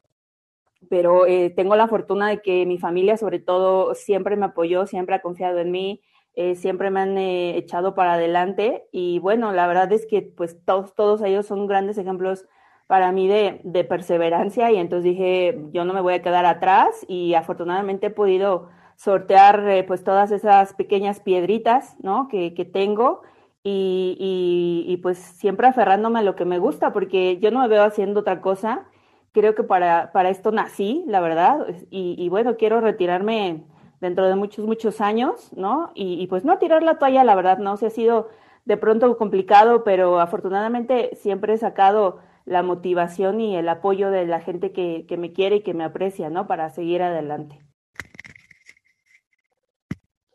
pero 0.88 1.26
eh, 1.26 1.50
tengo 1.50 1.76
la 1.76 1.88
fortuna 1.88 2.28
de 2.30 2.40
que 2.40 2.64
mi 2.64 2.78
familia 2.78 3.18
sobre 3.18 3.38
todo 3.38 3.94
siempre 3.94 4.36
me 4.36 4.46
apoyó, 4.46 4.86
siempre 4.86 5.14
ha 5.14 5.20
confiado 5.20 5.58
en 5.58 5.70
mí, 5.70 6.00
eh, 6.40 6.54
siempre 6.54 6.92
me 6.92 7.00
han 7.00 7.18
eh, 7.18 7.56
echado 7.56 7.96
para 7.96 8.12
adelante 8.12 8.86
y 8.92 9.18
bueno, 9.18 9.50
la 9.50 9.66
verdad 9.66 9.90
es 9.90 10.06
que 10.06 10.22
pues 10.22 10.56
todos, 10.64 10.94
todos 10.94 11.20
ellos 11.22 11.46
son 11.46 11.66
grandes 11.66 11.98
ejemplos 11.98 12.46
para 12.86 13.10
mí 13.10 13.26
de, 13.26 13.84
perseverancia 13.88 14.70
y 14.70 14.76
entonces 14.76 15.02
dije, 15.02 15.60
yo 15.72 15.84
no 15.84 15.92
me 15.92 16.00
voy 16.00 16.14
a 16.14 16.22
quedar 16.22 16.46
atrás 16.46 17.04
y 17.08 17.34
afortunadamente 17.34 18.06
he 18.06 18.10
podido 18.10 18.68
sortear 18.94 19.68
eh, 19.68 19.82
pues 19.82 20.04
todas 20.04 20.30
esas 20.30 20.74
pequeñas 20.74 21.18
piedritas, 21.18 21.96
¿no? 22.04 22.28
Que, 22.28 22.54
que 22.54 22.64
tengo 22.64 23.22
y, 23.64 24.16
y, 24.20 24.92
y, 24.92 24.96
pues 24.98 25.18
siempre 25.18 25.66
aferrándome 25.66 26.20
a 26.20 26.22
lo 26.22 26.36
que 26.36 26.44
me 26.44 26.60
gusta 26.60 26.92
porque 26.92 27.38
yo 27.40 27.50
no 27.50 27.58
me 27.62 27.68
veo 27.68 27.82
haciendo 27.82 28.20
otra 28.20 28.40
cosa. 28.40 28.86
Creo 29.32 29.56
que 29.56 29.64
para, 29.64 30.12
para 30.12 30.30
esto 30.30 30.52
nací, 30.52 31.02
la 31.08 31.18
verdad, 31.20 31.66
y, 31.90 32.14
y 32.16 32.28
bueno, 32.28 32.56
quiero 32.56 32.80
retirarme 32.80 33.64
dentro 34.00 34.26
de 34.26 34.34
muchos, 34.34 34.64
muchos 34.64 35.00
años, 35.00 35.50
¿no? 35.56 35.90
Y, 35.94 36.26
pues 36.28 36.44
no 36.44 36.58
tirar 36.58 36.82
la 36.82 36.98
toalla, 36.98 37.24
la 37.24 37.34
verdad, 37.34 37.58
no, 37.58 37.76
se 37.76 37.86
ha 37.86 37.90
sido 37.90 38.28
de 38.64 38.76
pronto 38.76 39.16
complicado, 39.16 39.84
pero 39.84 40.20
afortunadamente 40.20 41.10
siempre 41.16 41.54
he 41.54 41.58
sacado 41.58 42.20
la 42.44 42.62
motivación 42.62 43.40
y 43.40 43.56
el 43.56 43.68
apoyo 43.68 44.10
de 44.10 44.26
la 44.26 44.40
gente 44.40 44.72
que, 44.72 45.04
que 45.08 45.16
me 45.16 45.32
quiere 45.32 45.56
y 45.56 45.62
que 45.62 45.74
me 45.74 45.84
aprecia, 45.84 46.30
¿no? 46.30 46.46
Para 46.46 46.70
seguir 46.70 47.02
adelante. 47.02 47.58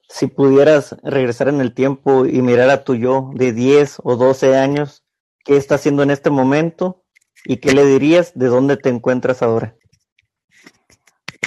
Si 0.10 0.28
pudieras 0.28 0.96
regresar 1.02 1.48
en 1.48 1.60
el 1.60 1.74
tiempo 1.74 2.26
y 2.26 2.42
mirar 2.44 2.70
a 2.70 2.84
tu 2.84 2.94
yo 2.96 3.32
de 3.34 3.52
10 3.52 4.02
o 4.04 4.16
12 4.16 4.56
años, 4.58 5.04
¿qué 5.44 5.58
está 5.58 5.76
haciendo 5.76 6.04
en 6.04 6.12
este 6.12 6.30
momento? 6.30 7.04
¿Y 7.46 7.58
qué 7.58 7.74
le 7.74 7.86
dirías 7.86 8.32
de 8.36 8.48
dónde 8.48 8.78
te 8.78 8.90
encuentras 8.90 9.42
ahora? 9.42 9.76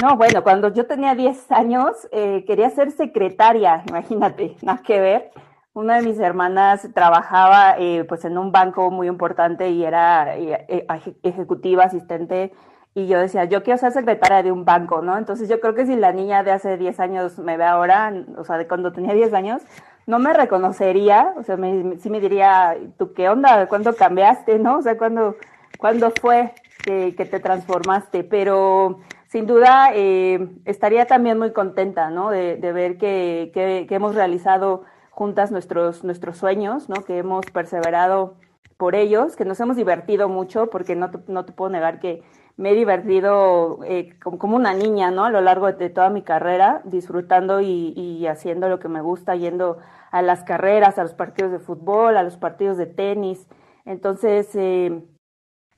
No, 0.02 0.16
bueno, 0.16 0.42
cuando 0.42 0.72
yo 0.72 0.86
tenía 0.86 1.14
10 1.14 1.50
años 1.52 2.08
eh, 2.12 2.44
quería 2.46 2.68
ser 2.70 2.90
secretaria, 2.90 3.82
imagínate, 3.88 4.56
nada 4.62 4.82
que 4.82 5.00
ver. 5.00 5.30
Una 5.72 5.96
de 5.96 6.02
mis 6.02 6.18
hermanas 6.18 6.88
trabajaba 6.94 7.76
eh, 7.78 8.04
pues 8.04 8.24
en 8.24 8.36
un 8.36 8.52
banco 8.52 8.90
muy 8.90 9.08
importante 9.08 9.70
y 9.70 9.84
era 9.84 10.36
eh, 10.36 10.86
ejecutiva, 11.22 11.84
asistente, 11.84 12.52
y 12.94 13.06
yo 13.08 13.18
decía, 13.18 13.44
yo 13.44 13.62
quiero 13.62 13.78
ser 13.78 13.92
secretaria 13.92 14.42
de 14.42 14.52
un 14.52 14.64
banco, 14.64 15.02
¿no? 15.02 15.18
Entonces 15.18 15.48
yo 15.48 15.60
creo 15.60 15.74
que 15.74 15.86
si 15.86 15.96
la 15.96 16.12
niña 16.12 16.42
de 16.42 16.52
hace 16.52 16.78
10 16.78 16.98
años 17.00 17.38
me 17.38 17.56
ve 17.56 17.64
ahora, 17.64 18.12
o 18.38 18.44
sea, 18.44 18.56
de 18.56 18.66
cuando 18.66 18.92
tenía 18.92 19.12
10 19.14 19.34
años, 19.34 19.62
no 20.06 20.18
me 20.18 20.32
reconocería, 20.32 21.34
o 21.36 21.42
sea, 21.42 21.56
me, 21.56 21.98
sí 21.98 22.08
me 22.10 22.20
diría, 22.20 22.76
¿tú 22.98 23.12
qué 23.12 23.28
onda? 23.28 23.66
¿Cuándo 23.68 23.94
cambiaste, 23.94 24.58
no? 24.58 24.78
O 24.78 24.82
sea, 24.82 24.96
¿cuándo, 24.96 25.36
¿cuándo 25.78 26.10
fue 26.20 26.54
que, 26.84 27.14
que 27.14 27.26
te 27.26 27.40
transformaste? 27.40 28.24
Pero 28.24 29.00
sin 29.37 29.47
duda 29.47 29.90
eh, 29.93 30.49
estaría 30.64 31.05
también 31.05 31.38
muy 31.38 31.52
contenta, 31.52 32.09
¿no? 32.09 32.31
De, 32.31 32.57
ver 32.57 32.97
que, 32.97 33.87
hemos 33.90 34.14
realizado 34.14 34.85
juntas 35.11 35.50
nuestros, 35.50 36.05
nuestros 36.05 36.38
sueños, 36.38 36.88
¿no? 36.88 37.05
Que 37.05 37.19
hemos 37.19 37.45
perseverado 37.52 38.37
por 38.78 38.95
ellos, 38.95 39.37
que 39.37 39.45
nos 39.45 39.61
hemos 39.61 39.76
divertido 39.76 40.31
mucho, 40.31 40.71
porque 40.71 40.97
no 40.97 41.11
te, 41.11 41.19
no 41.31 41.45
te 41.45 41.52
puedo 41.52 41.71
negar 41.71 42.00
que 42.00 42.23
me 42.57 42.71
he 42.71 42.75
divertido 42.75 43.81
eh, 43.85 44.19
como, 44.23 44.57
una 44.57 44.73
niña, 44.73 45.11
¿no? 45.11 45.26
A 45.26 45.31
lo 45.31 45.43
largo 45.43 45.71
de 45.71 45.90
toda 45.90 46.09
mi 46.09 46.23
carrera, 46.23 46.81
disfrutando 46.85 47.61
y, 47.61 47.93
y, 47.95 48.26
haciendo 48.28 48.71
lo 48.71 48.78
que 48.78 48.88
me 48.88 49.02
gusta, 49.02 49.37
yendo 49.37 49.76
a 50.12 50.23
las 50.23 50.45
carreras, 50.45 50.99
a 50.99 51.02
los 51.02 51.12
partidos 51.12 51.52
de 51.52 51.59
fútbol, 51.59 52.16
a 52.16 52.23
los 52.23 52.38
partidos 52.38 52.78
de 52.78 52.87
tenis. 52.87 53.47
Entonces, 53.85 54.49
eh, 54.55 55.02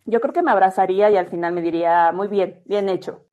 yo 0.05 0.21
creo 0.21 0.33
que 0.33 0.43
me 0.43 0.53
abrazaría 0.53 1.11
y 1.11 1.17
al 1.17 1.27
final 1.27 1.55
me 1.55 1.61
diría, 1.61 2.12
muy 2.12 2.29
bien, 2.29 2.62
bien 2.65 2.88
hecho. 2.88 3.25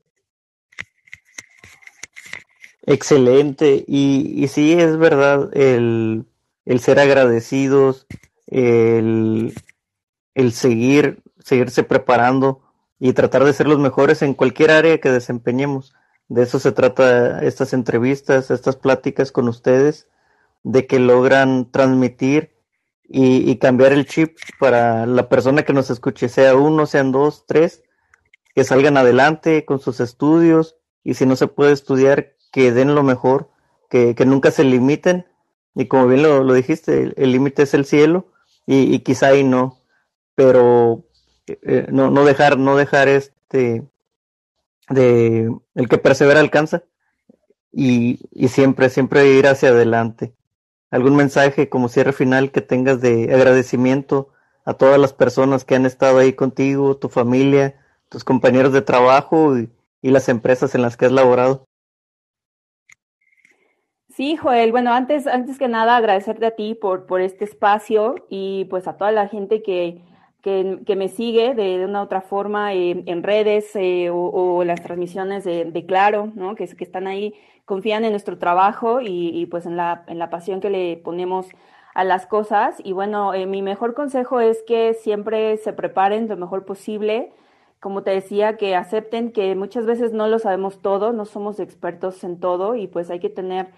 Excelente. 2.86 3.84
Y, 3.86 4.32
y 4.42 4.48
sí, 4.48 4.72
es 4.72 4.96
verdad, 4.96 5.50
el, 5.54 6.24
el 6.64 6.80
ser 6.80 7.00
agradecidos, 7.00 8.06
el, 8.46 9.54
el 10.34 10.52
seguir, 10.52 11.22
seguirse 11.40 11.82
preparando 11.82 12.62
y 12.98 13.12
tratar 13.12 13.44
de 13.44 13.52
ser 13.52 13.66
los 13.66 13.80
mejores 13.80 14.22
en 14.22 14.34
cualquier 14.34 14.70
área 14.70 15.00
que 15.00 15.10
desempeñemos. 15.10 15.94
De 16.28 16.44
eso 16.44 16.60
se 16.60 16.72
trata 16.72 17.42
estas 17.44 17.72
entrevistas, 17.72 18.50
estas 18.50 18.76
pláticas 18.76 19.32
con 19.32 19.48
ustedes, 19.48 20.08
de 20.62 20.86
que 20.86 20.98
logran 20.98 21.70
transmitir 21.70 22.56
y, 23.08 23.48
y, 23.50 23.58
cambiar 23.58 23.92
el 23.92 24.06
chip 24.06 24.36
para 24.58 25.06
la 25.06 25.28
persona 25.28 25.62
que 25.64 25.72
nos 25.72 25.90
escuche, 25.90 26.28
sea 26.28 26.56
uno, 26.56 26.86
sean 26.86 27.12
dos, 27.12 27.44
tres, 27.46 27.84
que 28.54 28.64
salgan 28.64 28.96
adelante 28.96 29.64
con 29.64 29.78
sus 29.78 30.00
estudios 30.00 30.76
y 31.04 31.14
si 31.14 31.24
no 31.24 31.36
se 31.36 31.46
puede 31.46 31.72
estudiar, 31.72 32.35
que 32.56 32.72
den 32.72 32.94
lo 32.94 33.02
mejor, 33.02 33.50
que, 33.90 34.14
que 34.14 34.24
nunca 34.24 34.50
se 34.50 34.64
limiten. 34.64 35.26
Y 35.74 35.88
como 35.88 36.06
bien 36.06 36.22
lo, 36.22 36.42
lo 36.42 36.54
dijiste, 36.54 37.12
el 37.14 37.32
límite 37.32 37.64
es 37.64 37.74
el 37.74 37.84
cielo 37.84 38.28
y, 38.64 38.94
y, 38.94 39.00
quizá 39.00 39.26
ahí 39.26 39.44
no, 39.44 39.78
pero 40.34 41.04
eh, 41.46 41.86
no, 41.90 42.10
no 42.10 42.24
dejar, 42.24 42.56
no 42.58 42.74
dejar 42.74 43.08
este 43.08 43.86
de 44.88 45.54
el 45.74 45.88
que 45.90 45.98
persevera 45.98 46.40
alcanza 46.40 46.84
y, 47.70 48.20
y 48.32 48.48
siempre, 48.48 48.88
siempre 48.88 49.28
ir 49.34 49.46
hacia 49.48 49.68
adelante. 49.68 50.32
¿Algún 50.90 51.14
mensaje 51.14 51.68
como 51.68 51.90
cierre 51.90 52.14
final 52.14 52.52
que 52.52 52.62
tengas 52.62 53.02
de 53.02 53.34
agradecimiento 53.34 54.30
a 54.64 54.72
todas 54.72 54.98
las 54.98 55.12
personas 55.12 55.66
que 55.66 55.74
han 55.74 55.84
estado 55.84 56.20
ahí 56.20 56.32
contigo, 56.32 56.96
tu 56.96 57.10
familia, 57.10 57.78
tus 58.08 58.24
compañeros 58.24 58.72
de 58.72 58.80
trabajo 58.80 59.58
y, 59.58 59.68
y 60.00 60.08
las 60.10 60.30
empresas 60.30 60.74
en 60.74 60.80
las 60.80 60.96
que 60.96 61.04
has 61.04 61.12
laborado? 61.12 61.65
Sí, 64.16 64.36
Joel, 64.36 64.72
bueno, 64.72 64.94
antes, 64.94 65.26
antes 65.26 65.58
que 65.58 65.68
nada 65.68 65.94
agradecerte 65.96 66.46
a 66.46 66.52
ti 66.52 66.74
por, 66.74 67.04
por 67.04 67.20
este 67.20 67.44
espacio 67.44 68.14
y 68.30 68.64
pues 68.70 68.88
a 68.88 68.96
toda 68.96 69.12
la 69.12 69.28
gente 69.28 69.62
que, 69.62 70.00
que, 70.40 70.80
que 70.86 70.96
me 70.96 71.08
sigue 71.08 71.54
de, 71.54 71.84
una 71.84 72.00
u 72.00 72.04
otra 72.04 72.22
forma 72.22 72.72
eh, 72.72 73.02
en 73.04 73.22
redes 73.22 73.76
eh, 73.76 74.08
o, 74.08 74.16
o, 74.16 74.64
las 74.64 74.82
transmisiones 74.82 75.44
de, 75.44 75.66
de, 75.66 75.84
Claro, 75.84 76.32
¿no? 76.34 76.54
Que, 76.54 76.66
que 76.66 76.84
están 76.84 77.06
ahí, 77.06 77.34
confían 77.66 78.06
en 78.06 78.12
nuestro 78.12 78.38
trabajo 78.38 79.02
y, 79.02 79.28
y, 79.38 79.44
pues 79.46 79.66
en 79.66 79.76
la, 79.76 80.04
en 80.06 80.18
la 80.18 80.30
pasión 80.30 80.60
que 80.62 80.70
le 80.70 80.96
ponemos 80.96 81.48
a 81.92 82.02
las 82.04 82.24
cosas. 82.26 82.76
Y 82.82 82.92
bueno, 82.92 83.34
eh, 83.34 83.44
mi 83.44 83.60
mejor 83.60 83.92
consejo 83.92 84.40
es 84.40 84.62
que 84.66 84.94
siempre 84.94 85.58
se 85.58 85.74
preparen 85.74 86.26
lo 86.28 86.38
mejor 86.38 86.64
posible. 86.64 87.32
Como 87.80 88.02
te 88.02 88.12
decía, 88.12 88.56
que 88.56 88.76
acepten 88.76 89.30
que 89.30 89.54
muchas 89.56 89.84
veces 89.84 90.14
no 90.14 90.26
lo 90.28 90.38
sabemos 90.38 90.80
todo, 90.80 91.12
no 91.12 91.26
somos 91.26 91.60
expertos 91.60 92.24
en 92.24 92.40
todo 92.40 92.76
y 92.76 92.86
pues 92.86 93.10
hay 93.10 93.20
que 93.20 93.28
tener 93.28 93.68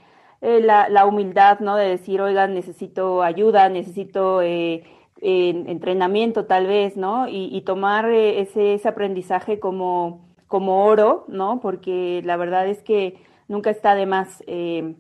eh, 0.41 0.61
la, 0.61 0.89
la, 0.89 1.07
humildad, 1.07 1.61
¿no? 1.61 1.77
De 1.77 1.89
decir, 1.89 2.21
oigan, 2.21 2.55
necesito 2.55 3.23
ayuda, 3.23 3.69
necesito 3.69 4.41
eh, 4.43 4.85
eh, 5.21 5.65
entrenamiento 5.67 6.47
tal 6.47 6.67
vez, 6.67 6.97
¿no? 6.97 7.29
Y, 7.29 7.49
y 7.53 7.63
tomar 7.63 8.11
eh, 8.11 8.41
ese, 8.41 8.75
ese 8.75 8.89
aprendizaje 8.89 9.59
como, 9.61 10.29
como 10.47 10.85
oro, 10.87 11.25
¿no? 11.29 11.61
Porque 11.61 12.23
la 12.25 12.37
verdad 12.37 12.69
es 12.69 12.83
que 12.83 13.21
nunca 13.49 13.71
está 13.71 13.95
de 13.95 14.07
más 14.07 14.43
eh, 14.47 14.95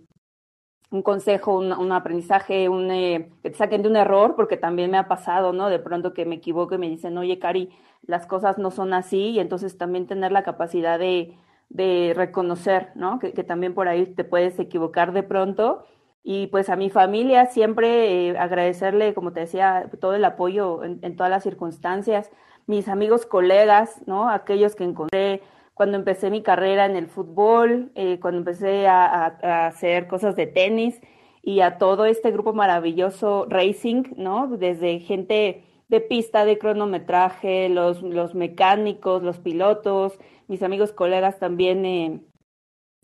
un 0.90 1.02
consejo, 1.02 1.56
un, 1.58 1.72
un 1.72 1.92
aprendizaje, 1.92 2.68
un, 2.68 2.90
eh, 2.90 3.30
que 3.42 3.50
te 3.50 3.56
saquen 3.56 3.82
de 3.82 3.88
un 3.88 3.96
error, 3.96 4.34
porque 4.36 4.56
también 4.56 4.90
me 4.90 4.98
ha 4.98 5.08
pasado, 5.08 5.52
¿no? 5.52 5.68
De 5.68 5.78
pronto 5.78 6.14
que 6.14 6.24
me 6.24 6.36
equivoco 6.36 6.74
y 6.74 6.78
me 6.78 6.88
dicen, 6.88 7.16
oye, 7.18 7.38
Cari, 7.38 7.70
las 8.02 8.26
cosas 8.26 8.58
no 8.58 8.70
son 8.70 8.94
así, 8.94 9.30
y 9.30 9.40
entonces 9.40 9.76
también 9.76 10.06
tener 10.06 10.32
la 10.32 10.42
capacidad 10.42 10.98
de 10.98 11.36
de 11.68 12.12
reconocer, 12.16 12.90
¿no? 12.94 13.18
Que, 13.18 13.30
también 13.44 13.74
por 13.74 13.88
ahí 13.88 14.06
te 14.06 14.24
puedes 14.24 14.58
equivocar 14.58 15.12
de 15.12 15.22
pronto. 15.22 15.84
Y 16.22 16.48
pues 16.48 16.68
a 16.68 16.76
mi 16.76 16.90
familia 16.90 17.46
siempre 17.46 18.28
eh, 18.28 18.38
agradecerle, 18.38 19.14
como 19.14 19.32
te 19.32 19.40
decía, 19.40 19.90
todo 20.00 20.14
el 20.14 20.24
apoyo 20.24 20.82
en, 20.84 21.16
todas 21.16 21.30
las 21.30 21.42
circunstancias. 21.42 22.30
Mis 22.66 22.88
amigos, 22.88 23.26
colegas, 23.26 24.02
¿no? 24.06 24.28
Aquellos 24.28 24.74
que 24.74 24.84
encontré 24.84 25.42
cuando 25.74 25.96
empecé 25.96 26.30
mi 26.30 26.42
carrera 26.42 26.86
en 26.86 26.96
el 26.96 27.06
fútbol, 27.06 27.92
eh, 27.94 28.18
cuando 28.20 28.38
empecé 28.38 28.88
a, 28.88 29.66
hacer 29.68 30.08
cosas 30.08 30.36
de 30.36 30.46
tenis 30.46 31.00
y 31.42 31.60
a 31.60 31.78
todo 31.78 32.04
este 32.04 32.30
grupo 32.30 32.52
maravilloso 32.52 33.46
racing, 33.48 34.02
¿no? 34.16 34.48
Desde 34.48 34.98
gente 34.98 35.64
de 35.88 36.00
pista, 36.00 36.44
de 36.44 36.58
cronometraje, 36.58 37.68
los, 37.68 38.02
los 38.02 38.34
mecánicos, 38.34 39.22
los 39.22 39.38
pilotos, 39.38 40.18
mis 40.46 40.62
amigos, 40.62 40.92
colegas 40.92 41.38
también 41.38 41.84
eh, 41.84 42.20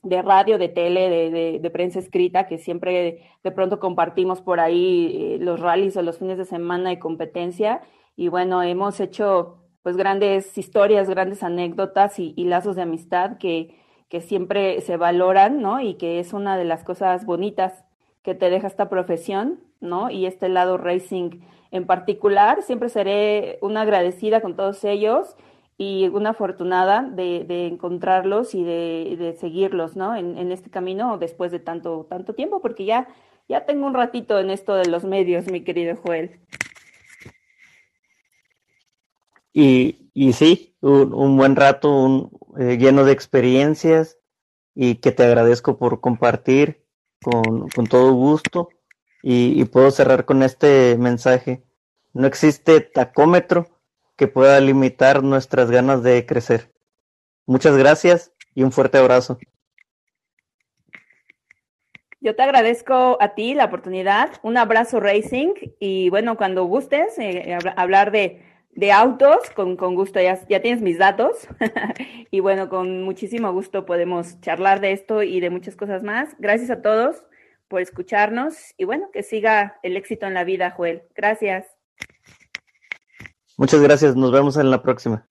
de 0.02 0.22
radio, 0.22 0.58
de 0.58 0.68
tele, 0.68 1.08
de, 1.08 1.58
de, 1.60 1.70
prensa 1.70 1.98
escrita, 1.98 2.46
que 2.46 2.58
siempre 2.58 3.22
de 3.42 3.50
pronto 3.50 3.80
compartimos 3.80 4.42
por 4.42 4.60
ahí 4.60 5.34
eh, 5.34 5.38
los 5.40 5.60
rallies 5.60 5.96
o 5.96 6.02
los 6.02 6.18
fines 6.18 6.38
de 6.38 6.44
semana 6.44 6.90
de 6.90 6.98
competencia. 6.98 7.80
Y 8.16 8.28
bueno, 8.28 8.62
hemos 8.62 9.00
hecho 9.00 9.64
pues 9.82 9.96
grandes 9.96 10.56
historias, 10.56 11.08
grandes 11.08 11.42
anécdotas 11.42 12.18
y, 12.18 12.34
y 12.36 12.44
lazos 12.44 12.76
de 12.76 12.82
amistad 12.82 13.38
que, 13.38 13.78
que, 14.08 14.20
siempre 14.20 14.80
se 14.82 14.96
valoran, 14.96 15.60
¿no? 15.60 15.80
Y 15.80 15.94
que 15.94 16.20
es 16.20 16.32
una 16.32 16.56
de 16.56 16.64
las 16.64 16.84
cosas 16.84 17.26
bonitas 17.26 17.84
que 18.22 18.34
te 18.34 18.48
deja 18.48 18.66
esta 18.66 18.88
profesión, 18.88 19.60
¿no? 19.80 20.10
Y 20.10 20.26
este 20.26 20.48
lado 20.48 20.78
racing 20.78 21.40
en 21.74 21.86
particular, 21.86 22.62
siempre 22.62 22.88
seré 22.88 23.58
una 23.60 23.80
agradecida 23.80 24.40
con 24.40 24.54
todos 24.54 24.84
ellos 24.84 25.34
y 25.76 26.06
una 26.06 26.30
afortunada 26.30 27.02
de, 27.02 27.42
de 27.42 27.66
encontrarlos 27.66 28.54
y 28.54 28.62
de, 28.62 29.16
de 29.18 29.32
seguirlos, 29.32 29.96
¿no? 29.96 30.14
En, 30.14 30.52
este 30.52 30.70
camino 30.70 31.18
después 31.18 31.50
de 31.50 31.58
tanto, 31.58 32.06
tanto 32.08 32.32
tiempo, 32.32 32.62
porque 32.62 32.84
ya, 32.84 33.08
ya 33.48 33.66
tengo 33.66 33.88
un 33.88 33.94
ratito 33.94 34.38
en 34.38 34.50
esto 34.50 34.76
de 34.76 34.86
los 34.86 35.04
medios, 35.04 35.50
mi 35.50 35.64
querido 35.64 35.96
Joel. 35.96 36.38
Y, 39.52 40.10
y 40.14 40.32
sí, 40.32 40.76
un, 40.80 41.12
un 41.12 41.36
buen 41.36 41.56
rato 41.56 41.90
un, 41.90 42.30
eh, 42.56 42.78
lleno 42.78 43.04
de 43.04 43.10
experiencias 43.10 44.16
y 44.76 44.94
que 44.96 45.10
te 45.10 45.24
agradezco 45.24 45.76
por 45.76 46.00
compartir 46.00 46.84
con, 47.20 47.68
con 47.70 47.88
todo 47.88 48.12
gusto. 48.12 48.68
Y, 49.26 49.64
puedo 49.64 49.90
cerrar 49.90 50.26
con 50.26 50.42
este 50.42 50.98
mensaje. 50.98 51.62
No 52.12 52.26
existe 52.26 52.82
tacómetro 52.82 53.68
que 54.16 54.28
pueda 54.28 54.60
limitar 54.60 55.22
nuestras 55.22 55.70
ganas 55.70 56.02
de 56.02 56.26
crecer. 56.26 56.70
Muchas 57.46 57.74
gracias 57.74 58.34
y 58.54 58.64
un 58.64 58.70
fuerte 58.70 58.98
abrazo. 58.98 59.38
Yo 62.20 62.36
te 62.36 62.42
agradezco 62.42 63.16
a 63.18 63.34
ti 63.34 63.54
la 63.54 63.64
oportunidad, 63.64 64.28
un 64.42 64.58
abrazo 64.58 65.00
Racing 65.00 65.54
y 65.80 66.10
bueno, 66.10 66.36
cuando 66.36 66.66
gustes 66.66 67.18
eh, 67.18 67.56
hablar 67.76 68.10
de, 68.12 68.42
de 68.72 68.92
autos, 68.92 69.38
con, 69.56 69.76
con 69.76 69.94
gusto 69.94 70.20
ya, 70.20 70.38
ya, 70.50 70.60
tienes 70.60 70.82
mis 70.82 70.98
datos 70.98 71.48
y 72.30 72.40
bueno, 72.40 72.68
con 72.68 73.04
muchísimo 73.04 73.50
gusto 73.54 73.86
podemos 73.86 74.38
charlar 74.42 74.80
de 74.80 74.92
esto 74.92 75.22
y 75.22 75.40
de 75.40 75.48
muchas 75.48 75.76
cosas 75.76 76.02
más. 76.02 76.36
Gracias 76.38 76.70
a 76.70 76.82
todos 76.82 77.24
por 77.74 77.82
escucharnos 77.82 78.54
y 78.76 78.84
bueno, 78.84 79.10
que 79.12 79.24
siga 79.24 79.80
el 79.82 79.96
éxito 79.96 80.26
en 80.26 80.34
la 80.34 80.44
vida, 80.44 80.70
Joel. 80.70 81.02
Gracias. 81.12 81.66
Muchas 83.56 83.80
gracias, 83.80 84.14
nos 84.14 84.30
vemos 84.30 84.56
en 84.56 84.70
la 84.70 84.80
próxima. 84.80 85.26